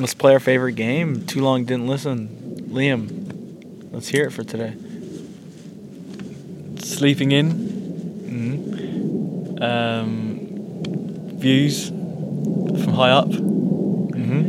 [0.00, 1.26] Let's play our favorite game.
[1.26, 2.28] Too long didn't listen.
[2.70, 4.74] Liam, let's hear it for today.
[6.78, 7.50] Sleeping in.
[8.30, 10.38] hmm Um,
[11.38, 13.30] views from high up.
[13.30, 14.42] hmm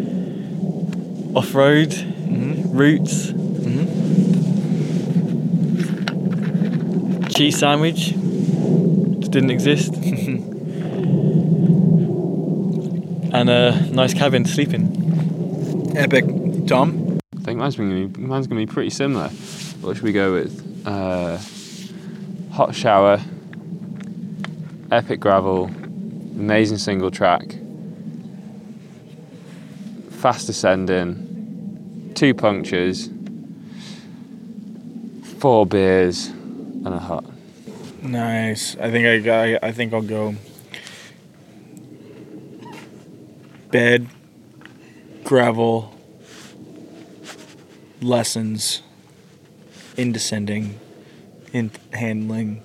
[1.36, 1.92] Off road.
[1.94, 3.32] hmm Routes.
[3.32, 3.88] hmm
[7.28, 8.14] Cheese sandwich.
[8.16, 9.94] Which didn't exist.
[13.34, 15.01] and a nice cabin to sleep in.
[16.02, 16.26] Epic.
[16.66, 17.20] Tom?
[17.38, 19.28] I think mine's gonna be mine's gonna be pretty similar.
[19.82, 20.84] What should we go with?
[20.84, 21.38] Uh,
[22.52, 23.22] hot shower,
[24.92, 27.56] epic gravel, amazing single track,
[30.10, 33.12] fast ascending, two punctures,
[35.38, 37.26] four beers, and a hut.
[38.02, 38.76] Nice.
[38.78, 39.64] I think I got.
[39.64, 40.34] I think I'll go.
[43.70, 44.08] Bed,
[45.32, 45.94] gravel,
[48.02, 48.82] lessons,
[49.96, 50.78] in descending,
[51.54, 52.62] in handling,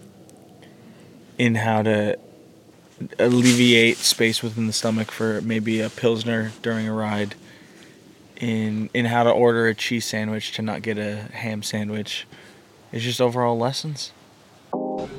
[1.39, 2.19] in how to
[3.20, 7.36] alleviate space within the stomach for maybe a pilsner during a ride,
[8.41, 12.27] in in how to order a cheese sandwich to not get a ham sandwich.
[12.91, 14.11] It's just overall lessons.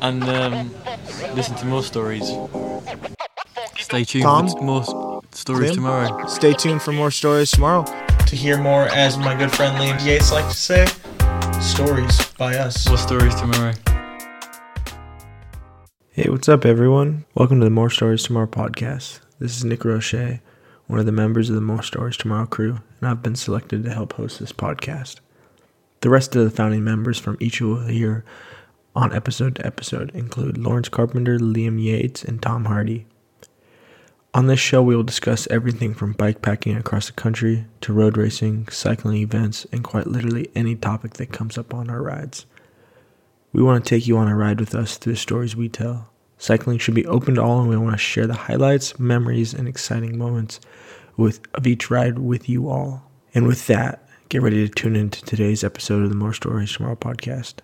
[0.01, 0.75] And um,
[1.33, 2.29] listen to more stories.
[3.77, 4.49] Stay tuned Tom?
[4.49, 5.06] for more s-
[5.37, 5.75] stories Liam?
[5.75, 6.27] tomorrow.
[6.27, 7.85] Stay tuned for more stories tomorrow.
[8.25, 10.85] to hear more, as my good friend Liam Yates likes to say,
[11.61, 12.87] stories by us.
[12.87, 13.73] More stories tomorrow.
[16.11, 17.25] Hey, what's up, everyone?
[17.35, 19.19] Welcome to the More Stories Tomorrow podcast.
[19.39, 20.39] This is Nick Roche,
[20.87, 23.93] one of the members of the More Stories Tomorrow crew, and I've been selected to
[23.93, 25.19] help host this podcast.
[26.01, 28.25] The rest of the founding members from each you will hear
[28.95, 33.05] on episode to episode include Lawrence Carpenter, Liam Yates, and Tom Hardy.
[34.37, 38.67] On this show, we will discuss everything from bikepacking across the country to road racing,
[38.67, 42.45] cycling events, and quite literally any topic that comes up on our rides.
[43.51, 46.11] We want to take you on a ride with us through the stories we tell.
[46.37, 49.67] Cycling should be open to all, and we want to share the highlights, memories, and
[49.67, 50.59] exciting moments
[51.15, 53.09] with of each ride with you all.
[53.33, 56.97] And with that, get ready to tune into today's episode of the More Stories Tomorrow
[56.97, 57.55] podcast.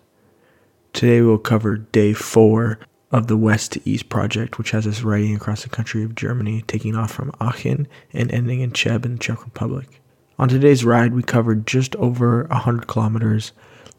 [0.91, 2.79] Today we'll cover day four
[3.13, 6.63] of the West to East project, which has us riding across the country of Germany,
[6.67, 10.01] taking off from Aachen and ending in Cheb in the Czech Republic.
[10.39, 13.51] On today's ride, we covered just over 100 kilometers,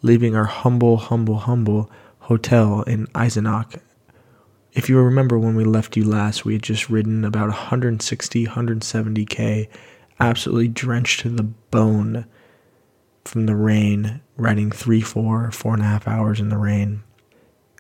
[0.03, 1.89] leaving our humble, humble, humble
[2.19, 3.81] hotel in Eisenach.
[4.73, 9.69] If you remember when we left you last, we had just ridden about 160, 170k,
[10.19, 12.27] absolutely drenched to the bone
[13.25, 17.05] from the rain, riding three, four, four and a half hours in the rain.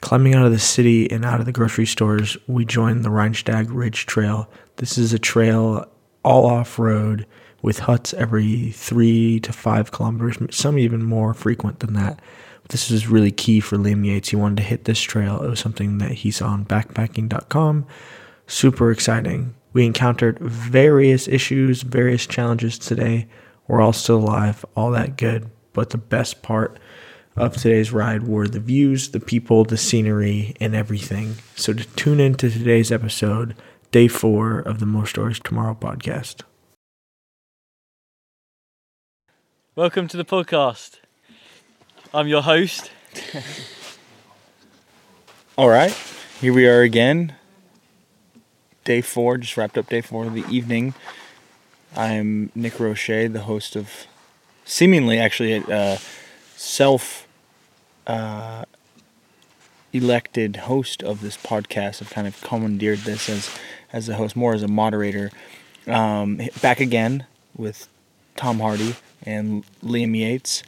[0.04, 3.69] Climbing out of the city and out of the grocery stores, we joined the Rennsteig
[3.70, 4.50] Ridge Trail.
[4.76, 5.87] This is a trail
[6.22, 7.26] all off road
[7.62, 12.20] with huts every three to five kilometers, some even more frequent than that.
[12.69, 14.28] This was really key for Liam Yates.
[14.28, 15.42] He wanted to hit this trail.
[15.42, 17.86] It was something that he saw on bikepacking.com.
[18.47, 19.54] Super exciting.
[19.72, 23.26] We encountered various issues, various challenges today.
[23.69, 25.50] We're all still alive, all that good.
[25.72, 26.78] But the best part
[27.37, 31.37] of today's ride were the views, the people, the scenery, and everything.
[31.56, 33.56] So to tune in to today's episode,
[33.91, 36.43] day four of the More Stories Tomorrow podcast.
[39.75, 41.00] Welcome to the podcast.
[42.12, 42.93] I'm your host.
[45.59, 45.97] All right,
[46.41, 47.34] here we are again.
[48.84, 50.95] Day four, just wrapped up day four of the evening.
[51.97, 53.91] I'm Nick Roche, the host of
[54.65, 55.97] seemingly actually uh,
[56.56, 57.24] self
[58.06, 58.65] uh,
[59.92, 62.03] elected host of this podcast.
[62.03, 63.59] I've kind of commandeered this as
[63.92, 65.31] as the host, more as a moderator.
[65.87, 67.26] Um, back again
[67.56, 67.88] with
[68.37, 70.62] Tom Hardy and Liam Yates.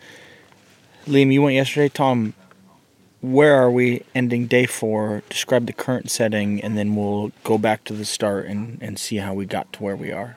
[1.07, 1.89] Liam, you went yesterday.
[1.89, 2.35] Tom,
[3.21, 5.23] where are we ending day four?
[5.29, 9.17] Describe the current setting, and then we'll go back to the start and, and see
[9.17, 10.37] how we got to where we are.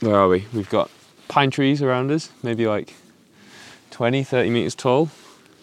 [0.00, 0.46] Where are we?
[0.52, 0.90] We've got
[1.28, 2.94] pine trees around us, maybe like
[3.90, 5.10] 20, 30 meters tall.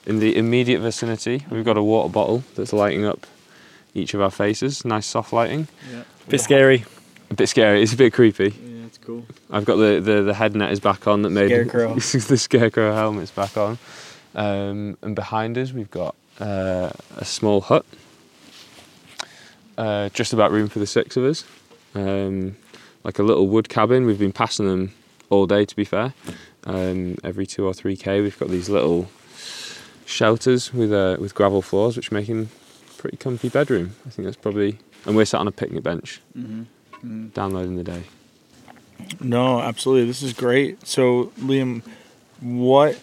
[0.07, 3.27] In the immediate vicinity, we've got a water bottle that's lighting up
[3.93, 4.85] each of our faces.
[4.85, 5.67] Nice soft lighting.
[5.91, 6.03] Yeah.
[6.29, 6.85] Bit scary.
[7.29, 7.83] A bit scary.
[7.83, 8.55] It's a bit creepy.
[8.55, 9.25] Yeah, it's cool.
[9.51, 11.95] I've got the, the, the head net is back on that made Scarecrow.
[11.95, 13.77] the scarecrow helmet's back on.
[14.33, 17.85] Um, and behind us we've got uh, a small hut.
[19.77, 21.43] Uh, just about room for the six of us.
[21.95, 22.55] Um,
[23.03, 24.05] like a little wood cabin.
[24.05, 24.93] We've been passing them
[25.29, 26.13] all day to be fair.
[26.63, 29.09] Um, every two or three K we've got these little
[30.21, 32.47] shelters with uh, with gravel floors which make a
[32.97, 33.87] pretty comfy bedroom.
[34.05, 34.71] I think that's probably
[35.05, 37.27] and we're sat on a picnic bench Mm-hmm.
[37.39, 38.03] downloading the day.
[39.19, 40.07] No, absolutely.
[40.07, 40.71] This is great.
[40.87, 41.83] So, Liam,
[42.41, 42.99] what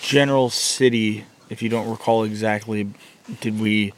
[0.00, 2.80] general city, if you don't recall exactly,
[3.40, 3.92] did we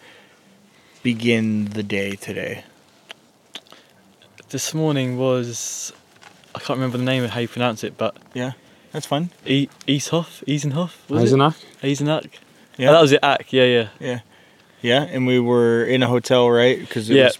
[1.02, 2.64] begin the day today?
[4.48, 5.92] This morning was
[6.54, 8.52] I can't remember the name of how you pronounce it, but Yeah,
[8.92, 9.30] that's fun.
[9.44, 11.56] e- Eashoff, Eisenhoff, was Eisenach?
[11.82, 11.86] it?
[11.98, 12.30] Eisenach.
[12.76, 13.20] Yeah, Yeah, that was it.
[13.22, 13.52] Ack.
[13.52, 13.88] Yeah, yeah.
[14.00, 14.20] yeah,
[14.82, 15.02] yeah.
[15.04, 16.78] And we were in a hotel, right?
[16.78, 17.24] Because it Yeah.
[17.26, 17.38] was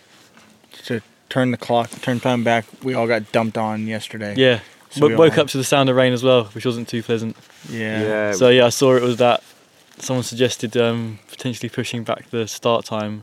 [0.84, 2.66] to turn the clock, turn time back.
[2.82, 4.34] We all got dumped on yesterday.
[4.36, 4.60] Yeah.
[4.90, 6.88] So W- we woke had- up to the sound of rain as well, which wasn't
[6.88, 7.36] too pleasant.
[7.68, 8.02] yeah.
[8.02, 8.32] yeah.
[8.32, 9.42] So yeah, I saw it was that
[9.98, 13.22] someone suggested um, potentially pushing back the start time.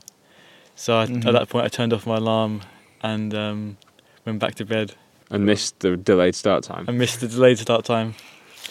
[0.75, 1.25] So I, Mhm.
[1.25, 2.61] at that point, I turned off my alarm
[3.01, 3.77] and um,
[4.25, 4.93] went back to bed.
[5.29, 6.83] and missed the delayed start time.
[6.89, 8.15] I missed the delayed start time.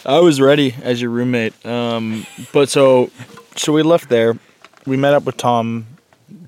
[0.05, 1.65] I was ready as your roommate.
[1.65, 3.11] Um, but so,
[3.55, 4.37] so we left there.
[4.85, 5.85] We met up with Tom,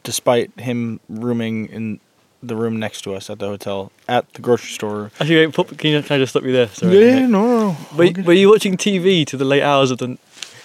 [0.03, 1.99] despite him rooming in
[2.41, 5.11] the room next to us at the hotel at the grocery store.
[5.19, 6.67] Actually, wait, pop, can, you, can I just stop you there?
[6.67, 6.99] Sorry.
[6.99, 7.77] yeah, no, no, no.
[7.95, 10.17] Were, were you watching TV to the late hours of the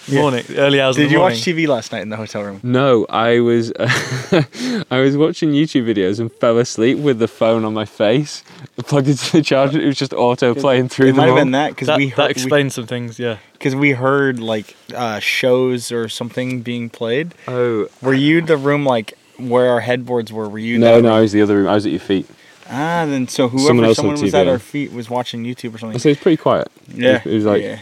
[0.07, 0.21] Yeah.
[0.21, 1.37] morning, early hours of Did the you morning?
[1.37, 2.59] watch TV last night in the hotel room?
[2.63, 7.73] No, I was I was watching YouTube videos and fell asleep with the phone on
[7.73, 8.43] my face,
[8.77, 9.79] plugged into the charger.
[9.79, 12.09] It was just auto playing through It them might have been that because that, we
[12.11, 13.19] that heard explains some things.
[13.19, 13.37] Yeah.
[13.53, 17.33] because we, heard like uh, shows or something being played.
[17.47, 20.47] Oh Were you the room like where our headboards were?
[20.49, 20.77] Were you?
[20.79, 21.67] no, that no, I was the other room.
[21.67, 22.27] I was at your feet.
[22.71, 24.39] Ah, then so whoever Someone someone, else on was TV.
[24.41, 25.97] at our feet was watching YouTube or something.
[25.99, 26.67] So it was pretty quiet.
[26.87, 27.79] yeah, it was like- yeah.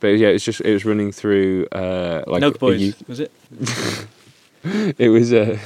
[0.00, 3.20] But yeah, it's just it was running through uh like Milk a Boys, U- was
[3.20, 3.32] it?
[4.98, 5.58] it was a,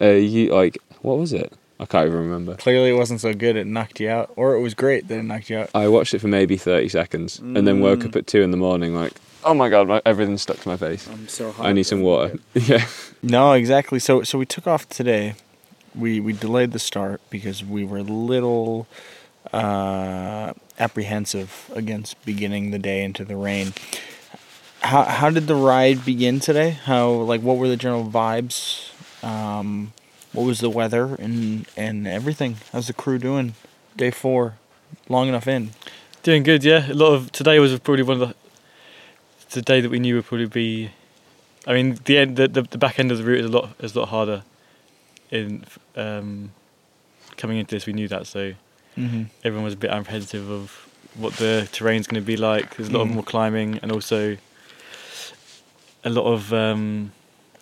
[0.00, 1.52] a U- like what was it?
[1.78, 2.56] I can't even remember.
[2.56, 3.56] Clearly, it wasn't so good.
[3.56, 5.70] It knocked you out, or it was great that it knocked you out.
[5.74, 8.08] I watched it for maybe thirty seconds and then woke Mm.
[8.08, 9.12] up at two in the morning like
[9.44, 11.08] oh my god, my, everything's stuck to my face.
[11.08, 11.64] I'm so hot.
[11.66, 12.38] I need some water.
[12.54, 12.86] yeah.
[13.22, 13.98] No, exactly.
[13.98, 15.34] So, so we took off today.
[15.94, 18.86] We we delayed the start because we were a little
[19.52, 23.74] uh, apprehensive against beginning the day into the rain.
[24.80, 26.70] How how did the ride begin today?
[26.70, 28.90] How like what were the general vibes?
[29.22, 29.92] Um,
[30.32, 32.56] what was the weather and and everything?
[32.72, 33.54] How's the crew doing?
[33.96, 34.54] Day four,
[35.08, 35.70] long enough in.
[36.22, 36.90] Doing good, yeah.
[36.90, 38.34] A lot of today was probably one of the
[39.50, 40.90] the day that we knew would probably be.
[41.66, 43.70] I mean, the end, the, the, the back end of the route is a lot
[43.80, 44.42] is a lot harder.
[45.30, 46.52] In um,
[47.36, 48.54] coming into this, we knew that, so
[48.98, 49.22] Mm-hmm.
[49.44, 52.76] everyone was a bit apprehensive of what the terrain's going to be like.
[52.76, 53.10] There's a lot Mm.
[53.10, 54.36] of more climbing and also
[56.04, 57.12] a lot of um,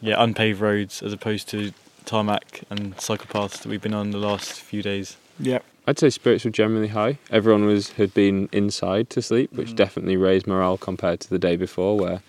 [0.01, 1.73] yeah unpaved roads as opposed to
[2.05, 5.17] tarmac and cycle paths that we've been on the last few days.
[5.41, 5.65] Yep.
[5.87, 7.19] I'd say spirits were generally high.
[7.31, 9.77] Everyone was had been inside to sleep, which Mhm.
[9.77, 12.23] definitely raised morale compared to the day before, where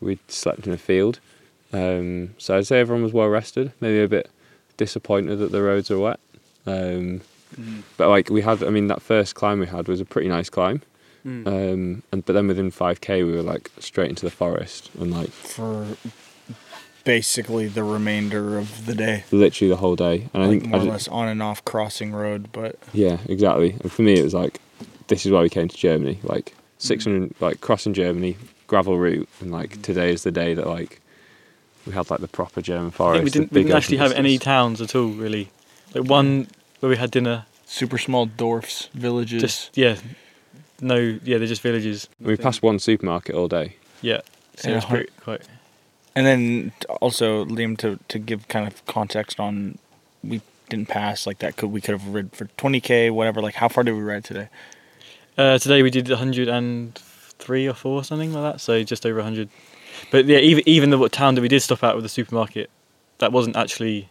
[0.00, 1.20] we'd slept in a field.
[1.72, 3.72] Um, so I'd say everyone was well rested.
[3.80, 4.30] Maybe a bit
[4.76, 6.20] disappointed that the roads are wet.
[6.66, 7.22] Um,
[7.96, 10.50] but like we had, I mean, that first climb we had was a pretty nice
[10.50, 10.82] climb.
[11.22, 11.48] Hmm.
[11.48, 15.10] Um, and but then within five k we were like straight into the forest and
[15.10, 15.86] like For
[17.04, 19.24] basically the remainder of the day.
[19.32, 20.28] literally the whole day.
[20.32, 23.72] And I think more I or less on and off crossing road, but Yeah, exactly.
[23.80, 24.60] And for me, it was like,
[25.08, 26.20] this is why we came to Germany.
[26.22, 26.56] Like hmm.
[26.78, 28.36] six hundred, like crossing Germany,
[28.66, 29.82] gravel route, and like hmm.
[29.82, 31.00] today is the day that like
[31.86, 33.16] we had like the proper German I forest.
[33.16, 35.50] think we didn't, we didn't actually open have any towns at all, really.
[35.94, 36.46] Like one
[36.80, 39.40] where we had dinner, super small dwarfs, villages.
[39.42, 39.96] just yeah,
[40.80, 42.08] no, yeah, they're just villages.
[42.20, 43.76] We passed one supermarket all day.
[44.02, 44.20] Yeah,
[44.56, 45.42] so Yeah, it's pretty, quite.
[46.14, 49.78] and then also Liam to to give kind of context on
[50.22, 51.56] we didn't pass like that.
[51.56, 53.40] Could we could have rid for 20k, whatever.
[53.42, 54.48] Like how far did we ride today?
[55.36, 58.60] Uh, today we did 103 or four, something like that.
[58.60, 59.48] So just over 100.
[60.10, 62.70] But yeah, even even the town that we did stop at with the supermarket,
[63.18, 64.08] that wasn't actually.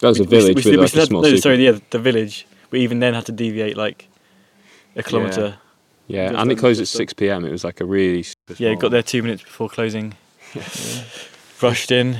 [0.00, 1.64] That was we- a village we, we, with we like still a had- no, sorry,
[1.64, 2.46] yeah, the village.
[2.70, 4.08] We even then had to deviate like
[4.96, 5.56] a kilometre.
[6.06, 7.44] Yeah, just and it closed at six p.m.
[7.44, 8.22] It was like a really.
[8.24, 10.14] super Yeah, got there two minutes before closing.
[11.62, 12.18] Rushed in.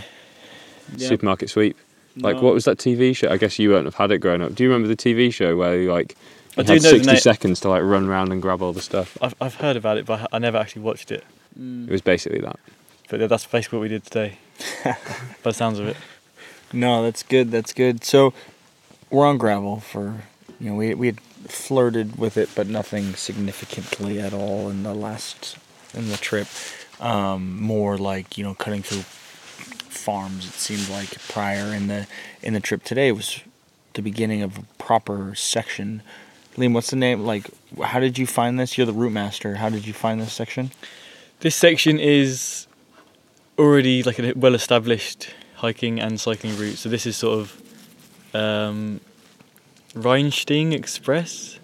[0.96, 1.76] Supermarket sweep.
[2.16, 3.28] Like what was that TV show?
[3.28, 4.54] I guess you won't have had it growing up.
[4.54, 6.16] Do you remember the TV show where you like
[6.56, 7.16] I you do had know sixty name.
[7.20, 9.18] seconds to like run around and grab all the stuff?
[9.20, 11.24] I've I've heard about it, but I never actually watched it.
[11.58, 12.58] It was basically that.
[13.10, 14.38] But yeah, that's basically what we did today.
[14.84, 14.96] By
[15.42, 15.96] the sounds of it.
[16.74, 17.52] No, that's good.
[17.52, 18.04] That's good.
[18.04, 18.34] So
[19.08, 20.24] we're on gravel for
[20.58, 24.92] you know we we had flirted with it, but nothing significantly at all in the
[24.92, 25.56] last
[25.94, 26.48] in the trip.
[27.00, 30.46] Um, more like you know cutting through farms.
[30.46, 32.08] It seemed like prior in the
[32.42, 33.40] in the trip today was
[33.92, 36.02] the beginning of a proper section.
[36.56, 37.24] Liam, what's the name?
[37.24, 37.50] Like,
[37.82, 38.76] how did you find this?
[38.76, 39.56] You're the route master.
[39.56, 40.72] How did you find this section?
[41.40, 42.66] This section is
[43.58, 45.30] already like a well established
[45.64, 46.76] hiking and cycling route.
[46.78, 47.62] So this is sort of
[48.34, 49.00] um,
[49.94, 51.58] Rheinstein Express.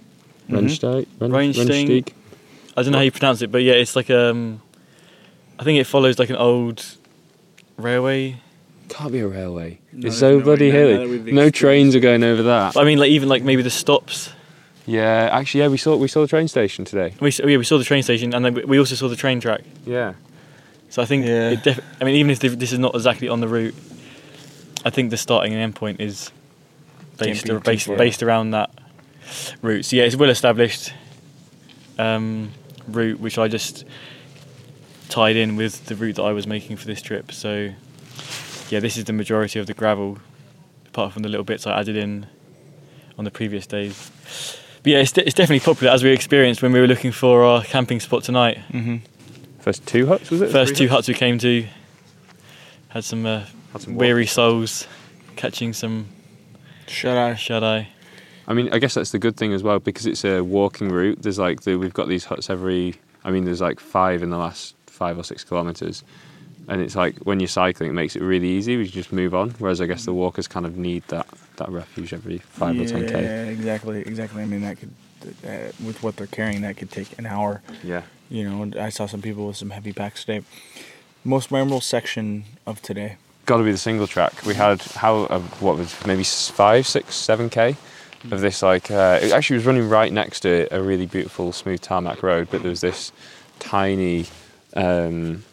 [0.48, 1.06] Rennsteig.
[1.20, 1.68] Ren- Rennsteig.
[1.68, 2.12] Rennsteig.
[2.76, 4.62] I don't know how you pronounce it, but yeah, it's like um,
[5.58, 6.84] I think it follows like an old
[7.76, 8.36] railway.
[8.88, 9.78] Can't be a railway.
[9.92, 11.32] No, it's so no, bloody no, no, that hilly.
[11.32, 11.58] No experienced.
[11.58, 12.76] trains are going over that.
[12.76, 14.32] I mean, like even like maybe the stops.
[14.86, 17.14] Yeah, actually, yeah, we saw we saw the train station today.
[17.20, 19.16] We s- yeah we saw the train station, and then we- we also saw the
[19.16, 19.60] train track.
[19.86, 20.14] Yeah.
[20.90, 21.50] So I think Yeah.
[21.50, 23.74] it def- I mean, even if this is not exactly on the route,
[24.84, 26.30] I think the starting and end point is
[27.18, 28.70] based based, based around that
[29.62, 29.84] route.
[29.84, 30.92] So yeah, it's well established
[31.98, 32.50] um,
[32.88, 33.84] route, which I just
[35.08, 37.30] tied in with the route that I was making for this trip.
[37.32, 37.70] So
[38.70, 40.18] yeah, this is the majority of the gravel,
[40.86, 42.26] apart from the little bits I added in
[43.18, 44.10] on the previous days.
[44.82, 47.44] But yeah, it's, de- it's definitely popular as we experienced when we were looking for
[47.44, 48.58] our camping spot tonight.
[48.72, 48.96] Mm-hmm.
[49.60, 50.50] First two huts was it?
[50.50, 51.66] First two huts we came to
[52.88, 54.86] had some, uh, Had some weary souls
[55.36, 56.08] catching some
[56.86, 57.34] Shut eye.
[57.36, 57.88] shut eye.
[58.48, 61.22] I mean, I guess that's the good thing as well because it's a walking route.
[61.22, 62.96] There's like the, we've got these huts every.
[63.22, 66.02] I mean, there's like five in the last five or six kilometers,
[66.66, 68.76] and it's like when you're cycling, it makes it really easy.
[68.76, 69.50] We can just move on.
[69.58, 72.88] Whereas I guess the walkers kind of need that that refuge every five yeah, or
[72.88, 73.22] ten k.
[73.22, 74.42] Yeah, exactly, exactly.
[74.42, 74.90] I mean, that could,
[75.46, 77.62] uh, with what they're carrying, that could take an hour.
[77.84, 78.02] Yeah.
[78.30, 80.46] You know, I saw some people with some heavy packs today.
[81.24, 83.16] Most memorable section of today.
[83.44, 84.46] Got to be the single track.
[84.46, 87.76] We had how uh, what was maybe five, six, seven k
[88.30, 88.90] of this like.
[88.90, 92.62] Uh, it actually was running right next to a really beautiful smooth tarmac road, but
[92.62, 93.10] there was this
[93.58, 94.26] tiny.
[94.74, 95.44] Um,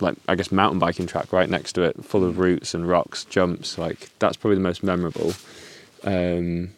[0.00, 3.24] like I guess mountain biking track right next to it, full of roots and rocks,
[3.24, 3.76] jumps.
[3.76, 5.32] Like that's probably the most memorable.
[6.04, 6.70] Um,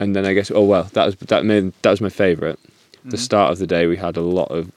[0.00, 2.58] and then I guess oh well, that was that made that was my favourite.
[3.10, 4.70] The start of the day we had a lot of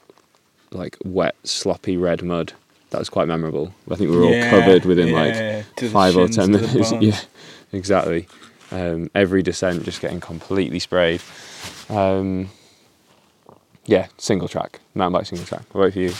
[0.70, 2.52] like wet, sloppy red mud.
[2.90, 3.74] That was quite memorable.
[3.90, 6.92] I think we were all covered within yeah, like five or ten minutes.
[7.00, 7.18] yeah,
[7.72, 8.28] exactly.
[8.70, 11.20] Um, every descent just getting completely sprayed.
[11.88, 12.50] Um,
[13.84, 15.62] yeah, single track, mountain bike single track.
[15.72, 16.12] What about for you?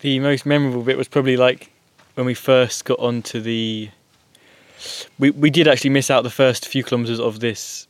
[0.00, 1.70] The most memorable bit was probably like
[2.14, 3.90] when we first got onto the.
[5.18, 7.86] We we did actually miss out the first few kilometers of this,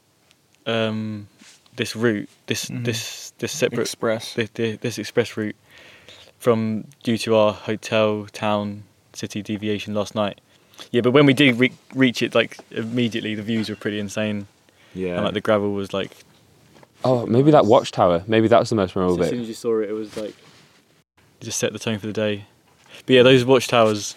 [0.66, 1.28] um,
[1.76, 2.84] this route, this Mhm.
[2.84, 4.34] this this separate Express.
[4.34, 5.56] this, this express route,
[6.38, 10.40] from due to our hotel town city deviation last night.
[10.90, 14.46] Yeah, but when we did re- reach it, like immediately, the views were pretty insane,
[14.94, 15.16] Yeah.
[15.16, 16.12] and like the gravel was like.
[17.04, 18.22] oh, maybe that watchtower.
[18.28, 19.24] Maybe that's the most memorable bit.
[19.24, 20.30] as soon as you saw it, it was like
[21.40, 22.44] it just set the tone for the day.
[23.06, 24.14] But yeah, those watchtowers.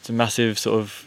[0.00, 1.06] It's a massive sort of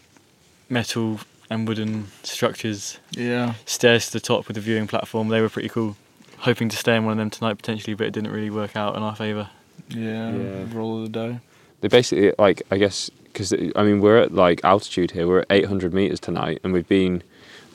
[0.70, 1.20] metal
[1.54, 3.54] and wooden structures, Yeah.
[3.66, 5.30] stairs to the top with a viewing platform.
[5.30, 5.96] They were pretty cool.
[6.40, 8.96] Hoping to stay in one of them tonight potentially, but it didn't really work out
[8.98, 9.50] in our favour.
[9.90, 10.34] Yeah.
[10.36, 10.66] Yeah.
[10.74, 11.40] Roll of the die.
[11.82, 15.28] They basically like I guess because I mean we're at like altitude here.
[15.28, 17.24] We're at 800 meters tonight, and we've been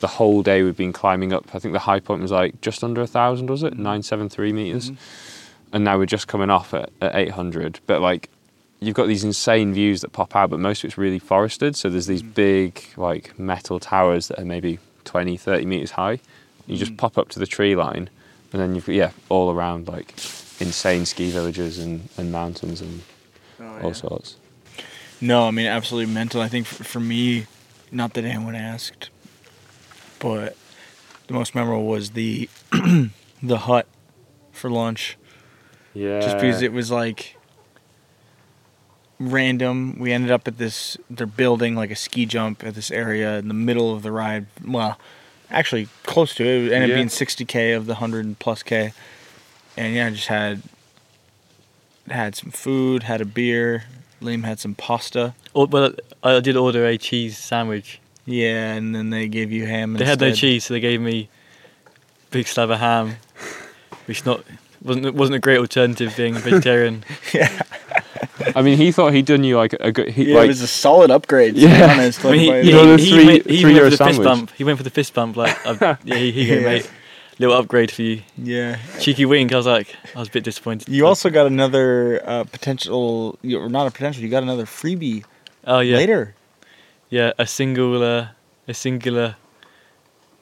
[0.01, 1.47] the whole day we've been climbing up.
[1.55, 3.75] I think the high point was like just under a thousand, was it?
[3.75, 4.91] 973 meters.
[4.91, 4.97] Mhm.
[5.71, 8.31] and now we're just coming off at, at 800 but like
[8.81, 11.89] you've got these insane views that pop out but most of it's really forested so
[11.91, 16.19] there's these big like metal towers that are maybe 20 30 meters high
[16.67, 16.99] you just Mm.
[16.99, 18.09] pop up to the tree line
[18.53, 20.13] and then you've got yeah all around like
[20.61, 23.03] insane ski villages and, and mountains and
[23.61, 24.37] Oh, all sorts
[25.21, 26.41] No, I mean absolutely mental.
[26.41, 27.47] I think for, for me,
[27.91, 29.11] not that anyone asked,
[30.21, 30.57] but
[31.27, 32.49] the most memorable was the
[33.43, 33.87] the hut
[34.53, 35.17] for lunch.
[35.95, 37.37] yeah Just because it was like
[39.19, 39.99] random.
[39.99, 40.97] We ended up at this.
[41.11, 44.47] They're building like a ski jump at this area in the middle of the ride.
[44.65, 44.99] Well,
[45.51, 46.67] actually close to it.
[46.67, 46.97] It ended Yeah.
[46.97, 48.93] being 60k of the 100 plus k.
[49.77, 50.63] And yeah, I just had
[52.11, 53.85] had some food, had a beer.
[54.23, 55.35] Liam had some pasta.
[55.55, 58.01] Or, well, I did order a cheese sandwich.
[58.27, 59.95] Yeah, and then they gave you ham.
[59.95, 61.29] They had no cheese, so they gave me
[62.27, 63.17] a big slab of ham,
[64.07, 64.43] which not
[64.83, 67.05] wasn't wasn't a great alternative being a vegetarian.
[67.33, 67.63] yeah,
[68.57, 70.61] i mean he thought he'd done you like a good he, yeah like it was
[70.63, 71.55] a solid upgrade.
[71.55, 71.77] To Yeah.
[71.87, 73.79] be honest, I mean, he, like, he, You know, the he three- went, he went
[73.79, 74.51] for the fist bump.
[74.57, 75.37] He went for the fist bump.
[75.37, 76.67] Like, I've, yeah, here you go, Yeah.
[76.67, 76.91] mate.
[77.41, 78.23] Little upgrade for you.
[78.37, 78.79] yeah.
[78.99, 79.53] Cheeky wink.
[79.53, 80.89] I was like, I was a bit disappointed.
[80.89, 84.23] You also got another uh, potential, you- or not a potential.
[84.23, 85.25] You got another freebie
[85.67, 86.35] oh yeah, later.
[87.11, 88.29] yeah, a single, uh,
[88.67, 89.37] a singular.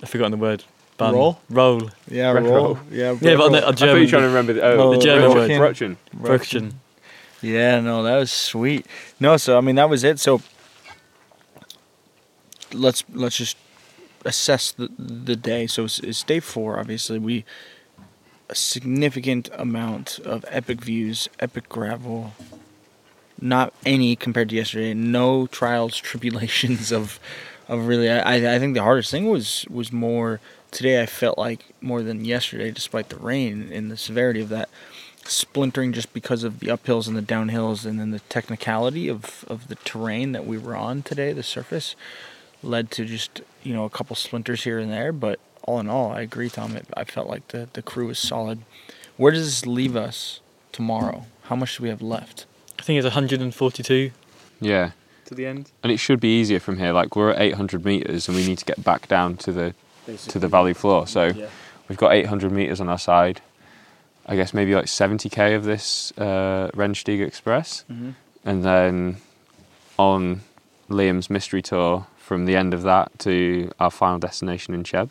[0.02, 0.64] I've forgotten the word.
[0.96, 1.12] Bun.
[1.12, 1.38] Roll?
[1.50, 1.90] Roll.
[2.10, 2.54] Yeah, roll.
[2.54, 2.78] roll.
[2.90, 3.68] Yeah, Yeah, but on the, roll.
[3.68, 5.50] a I thought you were trying to remember the, oh, Oh, the German word.
[5.50, 5.96] Brötchen.
[6.16, 6.72] Brötchen.
[7.42, 8.86] Yeah, no, that was sweet.
[9.20, 10.18] No, so I mean that was it.
[10.18, 10.40] So
[12.72, 13.56] let's let's just
[14.24, 15.66] assess the the day.
[15.66, 16.78] So it's, it's day four.
[16.78, 17.44] Obviously, we
[18.48, 22.32] a significant amount of epic views, epic gravel.
[23.40, 24.94] Not any compared to yesterday.
[24.94, 27.20] No trials, tribulations of,
[27.68, 28.10] of really.
[28.10, 30.40] I I think the hardest thing was was more
[30.70, 34.68] today I felt like more than yesterday, despite the rain and the severity of that,
[35.30, 39.68] splintering just because of the uphills and the downhills and then the technicality of, of
[39.68, 41.96] the terrain that we were on today, the surface,
[42.62, 45.12] led to just, you know, a couple splinters here and there.
[45.12, 46.76] But all in all, I agree, Tom.
[46.76, 48.60] It, I felt like the, the crew was solid.
[49.16, 50.40] Where does this leave us
[50.72, 51.26] tomorrow?
[51.44, 52.46] How much do we have left?
[52.78, 54.10] I think it's 142
[54.60, 54.90] Yeah,
[55.26, 55.70] to the end.
[55.82, 56.92] and it should be easier from here.
[56.92, 59.74] Like we're at 800 meters, and we need to get back down to the
[60.28, 61.06] to the valley floor.
[61.06, 61.48] So Yeah.
[61.88, 63.40] we've got 800 meters on our side.
[64.26, 68.10] I guess maybe like 70k of this uh, Rennsteig Express, Mm-hmm.
[68.44, 69.16] and then
[69.98, 70.40] on
[70.90, 75.08] Liam's mystery tour from the end of that to our final destination in Cheb.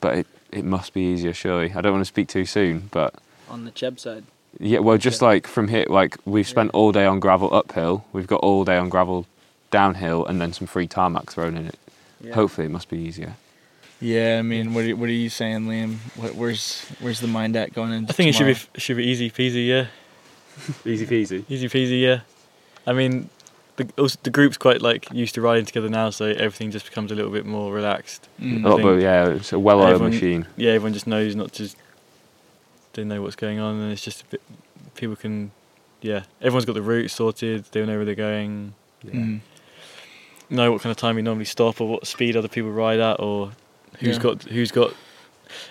[0.00, 1.72] But it, it must be easier, surely.
[1.74, 3.14] I don't want to speak too soon, but
[3.48, 4.24] On the Cheb side.
[4.60, 8.26] yeah, well, just like from here, like we've spent all day on gravel uphill, we've
[8.26, 9.26] got all day on gravel
[9.70, 11.78] downhill, and then some free tarmac thrown in it.
[12.34, 13.34] Hopefully, it must be easier.
[14.00, 15.96] Yeah, I mean, what are, what are you saying, Liam?
[16.16, 19.04] What, where's where's the mind at going into I think it should be should be
[19.04, 19.66] easy peasy.
[19.66, 19.86] Yeah,
[20.84, 21.44] Easy peasy.
[21.48, 22.00] easy peasy.
[22.02, 22.20] Yeah.
[22.86, 23.30] I mean,
[23.76, 27.10] the also, the group's quite like used to riding together now, so everything just becomes
[27.10, 28.28] a little bit more relaxed.
[28.40, 28.64] Mm.
[28.64, 30.46] A lot, but yeah, it's a well-oiled Everyone- machine.
[30.56, 31.68] Yeah, everyone just knows not to.
[32.92, 34.42] They know what's going on, and it's just a bit.
[34.94, 35.50] People can,
[36.00, 36.22] yeah.
[36.40, 37.64] Everyone's got the route sorted.
[37.72, 38.72] They know where they're going.
[39.04, 39.40] Mm.
[40.48, 43.20] Know what kind of time you normally stop, or what speed other people ride at,
[43.20, 43.52] or
[44.00, 44.22] who's Yeah.
[44.22, 44.94] got who's got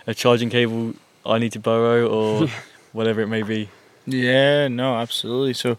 [0.08, 0.94] a charging cable
[1.26, 2.48] I need to borrow, or
[2.94, 3.70] whatever it may be.
[4.06, 5.54] Yeah, no, absolutely.
[5.54, 5.78] So,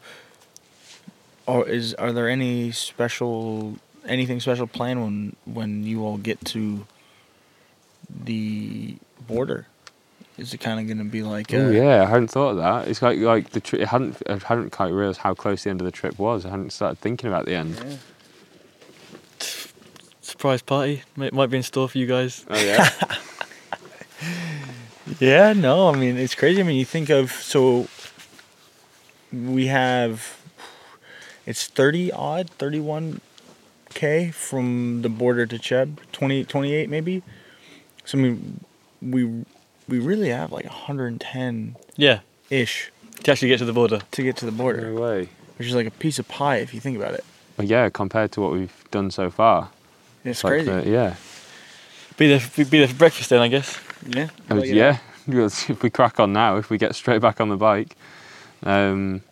[1.47, 3.76] or is are there any special
[4.09, 6.87] anything special planned when when you all get to
[8.25, 9.67] the border?
[10.38, 11.55] Is it kind of going to be like?
[11.55, 12.88] Oh uh, yeah, I hadn't thought of that.
[12.88, 13.83] It's like like the trip.
[13.83, 16.45] I hadn't I hadn't quite realised how close the end of the trip was.
[16.45, 17.81] I hadn't started thinking about the end.
[17.83, 17.97] yeah.
[20.37, 22.45] Surprise party might, might be in store for you guys.
[22.50, 22.90] Oh yeah.
[25.21, 26.61] Yeah, no, I mean it's crazy.
[26.61, 27.87] I mean you think of so
[29.33, 30.37] we have
[31.46, 33.20] it's 30 odd, 31
[33.94, 37.22] k from the border to Cheb, 20 28 maybe.
[38.05, 38.61] So I mean
[39.01, 39.25] we
[39.88, 42.20] we really have like 110 Yeah,
[42.51, 42.90] ish
[43.22, 44.01] to actually get to the border.
[44.11, 44.83] to get to the border.
[44.90, 45.29] no border, way.
[45.57, 47.25] which is like a piece of pie if you think about it.
[47.57, 49.70] Well, yeah, compared to what we've done so far.
[50.27, 50.71] It's Like crazy.
[50.71, 51.15] the- yeah.
[52.17, 53.79] Be there, be there for breakfast then, I guess.
[54.09, 54.29] yeah.
[54.49, 54.99] Yeah.
[55.29, 57.97] If we crack on now, if we get straight back on the bike,
[58.62, 59.23] um,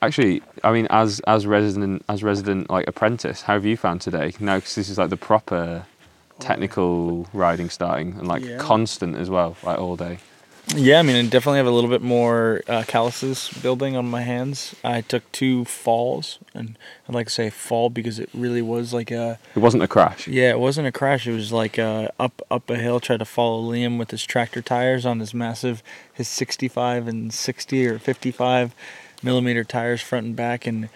[0.00, 4.32] actually, I mean, as as resident as resident like apprentice, how have you found today?
[4.40, 5.84] Now, because this is like the proper
[6.38, 8.56] technical riding starting and like Yeah.
[8.56, 10.18] constant as well, like all day.
[10.76, 14.22] Yeah, I mean, I definitely have a little bit more uh, calluses building on my
[14.22, 14.74] hands.
[14.84, 16.78] I took two falls, and
[17.08, 20.28] I'd like to say fall because it really was like a It wasn't a crash.
[20.28, 21.26] yeah, it wasn't a crash.
[21.26, 23.00] It was like uh, up up a hill.
[23.00, 27.86] Tried to follow Liam with his tractor tires on his massive, his 65 and 60
[27.88, 28.72] or 55
[29.24, 30.88] millimeter tires front and back, and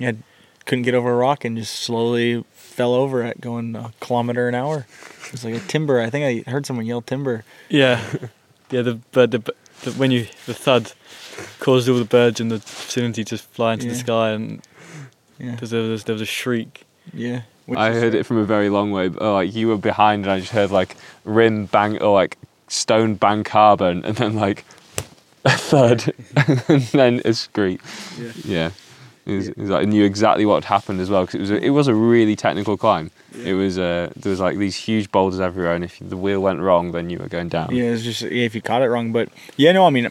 [0.00, 0.16] I
[0.64, 4.56] couldn't get over a rock and just slowly fell over it going a kilometer an
[4.56, 4.86] hour.
[5.26, 6.00] It was like a timber.
[6.00, 7.44] I think I heard someone yell timber.
[7.68, 8.02] Yeah,
[8.70, 8.82] yeah.
[8.82, 9.38] The bird, the,
[9.82, 10.92] the when you the thud
[11.58, 14.62] caused all the birds in the vicinity to fly into the sky, and
[15.38, 16.84] Yeah, there was there was a shriek.
[17.12, 17.42] yeah.
[17.76, 19.06] I heard it from a very long way.
[19.08, 22.36] But, oh, like you were behind, and I just heard like rim bang or like
[22.66, 24.64] stone bang carbon, and then like
[25.44, 26.12] a thud,
[26.68, 27.80] and then a screech.
[28.18, 28.32] Yeah.
[28.44, 28.70] Yeah.
[29.26, 31.40] It was, it was like I knew exactly what had happened as well because it
[31.40, 33.10] was a, it was a really technical climb.
[33.44, 36.60] It was uh, there was like these huge boulders everywhere, and if the wheel went
[36.60, 37.74] wrong, then you were going down.
[37.74, 39.12] Yeah, it's just yeah, if you caught it wrong.
[39.12, 40.08] But yeah, no, I mean,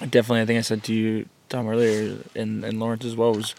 [0.00, 0.40] definitely.
[0.40, 3.54] I think I said to you, Tom, earlier, and and Lawrence as well, was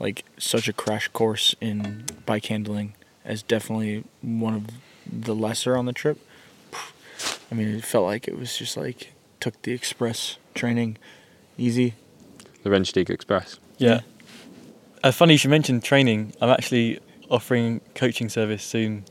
[0.00, 4.66] like such a crash course in bike handling as definitely one of
[5.10, 6.18] the lesser on the trip.
[7.50, 10.98] I mean, it felt like it was just like took the express training
[11.56, 11.94] easy.
[12.62, 13.58] The Rennsteig Express.
[13.78, 14.00] Yeah.
[15.02, 16.32] Uh, funny you should mention training.
[16.40, 16.98] I'm actually
[17.30, 19.04] offering coaching service soon,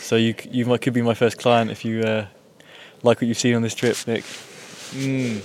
[0.00, 2.26] so you c- you might could be my first client if you uh,
[3.02, 4.22] like what you've seen on this trip, Nick.
[4.92, 5.42] Mm.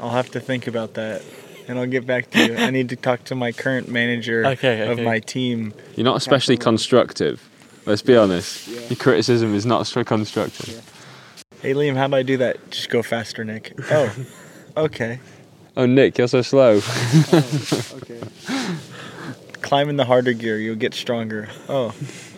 [0.00, 1.22] I'll have to think about that,
[1.66, 2.56] and I'll get back to you.
[2.56, 5.74] I need to talk to my current manager Okay, of my team.
[5.96, 6.64] You're not especially Absolutely.
[6.64, 7.48] constructive.
[7.84, 8.68] Let's be honest.
[8.68, 8.80] Yeah.
[8.88, 10.82] Your criticism is not so constructive.
[11.60, 12.70] Hey Liam, how about I do that?
[12.70, 13.72] Just go faster, Nick.
[13.90, 14.14] Oh,
[14.76, 15.20] okay.
[15.78, 16.80] Oh, Nick, you're so slow.
[17.32, 18.20] Oh, okay.
[19.62, 21.48] Climb in the harder gear, you'll get stronger.
[21.68, 21.94] Oh,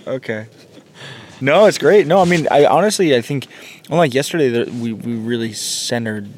[0.06, 0.46] okay.
[1.40, 2.06] No, it's great.
[2.06, 3.46] No, I mean, I honestly, I think,
[3.88, 6.28] unlike yesterday, we we really centered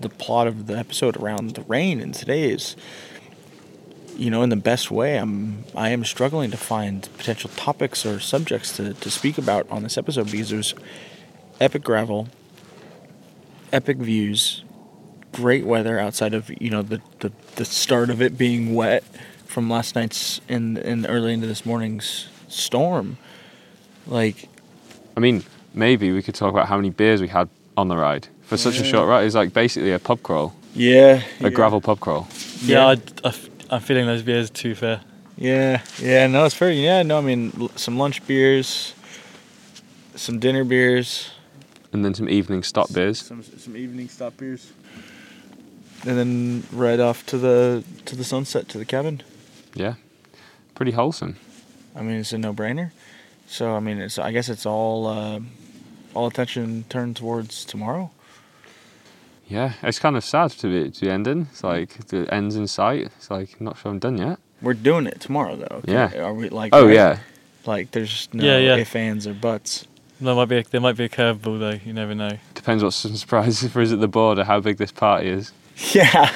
[0.00, 2.76] the plot of the episode around the rain, and today is,
[4.16, 5.18] you know, in the best way.
[5.18, 9.82] I'm I am struggling to find potential topics or subjects to to speak about on
[9.82, 10.76] this episode because there's
[11.60, 12.28] epic gravel,
[13.72, 14.62] epic views,
[15.32, 19.04] great weather outside of you know the, the, the start of it being wet
[19.46, 23.16] from last night's and and early into this morning's storm.
[24.06, 24.48] Like
[25.16, 28.28] I mean, maybe we could talk about how many beers we had on the ride
[28.42, 29.24] for such a short ride.
[29.24, 32.28] It's like basically a pub crawl, yeah, a gravel pub crawl.
[32.62, 35.00] Yeah, I, I, am feeling those beers too fair.
[35.36, 36.70] Yeah, yeah, no, it's fair.
[36.70, 38.94] Yeah, no, I mean l- some lunch beers,
[40.14, 41.30] some dinner beers,
[41.92, 43.20] And then some evening stop beers.
[43.20, 44.72] some some evening stop beers,
[46.06, 49.22] and then right off to the to the sunset to the cabin.
[49.74, 49.94] Yeah,
[50.74, 51.36] pretty wholesome.
[51.94, 52.90] I mean, it's a no brainer.
[53.46, 55.40] So I mean, it's I guess it's all uh,
[56.14, 58.10] all attention turned towards tomorrow.
[59.48, 61.48] Yeah, it's kind of sad to be to be ending.
[61.50, 63.10] It's like the end's in sight.
[63.16, 64.38] It's like I'm not sure I'm done yet.
[64.62, 65.76] We're doing it tomorrow, though.
[65.78, 65.92] okay?
[65.92, 66.22] Yeah.
[66.22, 66.70] Are we like?
[66.72, 66.94] Oh right?
[66.94, 67.18] yeah,
[67.66, 68.76] Like there's no Yeah, yeah.
[68.76, 69.86] if, ands, or buts.
[70.20, 71.78] There might be a, there might be a curveball though.
[71.84, 72.38] You never know.
[72.54, 74.44] depends what some surprises for us at the border.
[74.44, 75.52] How big this party is.
[75.94, 76.30] Yeah.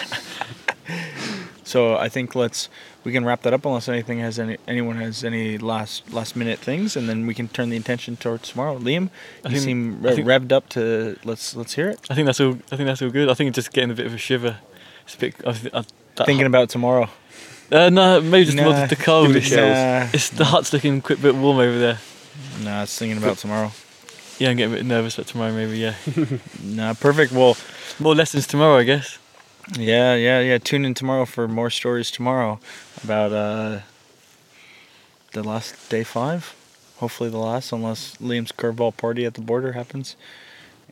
[1.65, 2.69] so I think let's
[3.05, 6.59] we can wrap that up unless anything has any anyone has any last last minute
[6.59, 8.79] things, and then we can turn the attention towards tomorrow.
[8.79, 9.11] Liam,
[9.45, 12.01] I you think- seem re- think- revved up to let's let's hear it.
[12.11, 12.59] I think that's all.
[12.73, 13.29] I think that's all good.
[13.29, 14.59] I think it's just getting a bit of a shiver.
[15.05, 15.35] It's a bit.
[15.47, 15.51] I,
[16.19, 17.11] I, Thinking about tomorrow.
[17.71, 19.37] Uh, no, maybe just more Nah, the cold.
[19.37, 19.51] It's.
[19.51, 21.99] Nah, it's the hut's looking a bit warm over there.
[22.63, 23.71] nah, it's thinking about tomorrow.
[24.39, 25.53] Yeah, I'm getting a bit nervous about tomorrow.
[25.53, 25.95] Maybe yeah.
[26.63, 27.33] Nah, perfect.
[27.33, 27.57] Well,
[27.99, 29.19] More lessons tomorrow, I guess.
[29.75, 30.59] Yeah, yeah, yeah.
[30.59, 32.61] Tune in tomorrow for more stories tomorrow
[33.03, 33.81] about uh
[35.33, 36.55] the last day five.
[36.99, 40.17] Hopefully the last, unless Liam's curveball party at the border happens.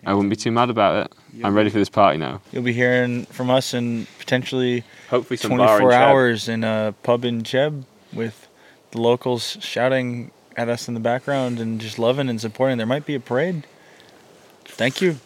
[0.07, 1.13] I wouldn't be too mad about it.
[1.43, 2.43] I'm ready for this party now.
[2.53, 7.43] You'll be hearing from us in potentially Hopefully some 24 hours in a pub in
[7.43, 8.47] Cheb with
[8.91, 12.77] the locals shouting at us in the background and just loving and supporting.
[12.77, 13.67] There might be a parade.
[14.67, 15.19] Thank you.